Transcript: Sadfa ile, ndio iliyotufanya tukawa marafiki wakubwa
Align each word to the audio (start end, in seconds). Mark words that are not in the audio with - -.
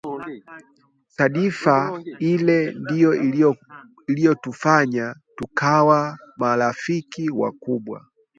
Sadfa 1.07 2.01
ile, 2.21 2.71
ndio 2.71 3.13
iliyotufanya 4.07 5.15
tukawa 5.35 6.17
marafiki 6.37 7.29
wakubwa 7.29 8.05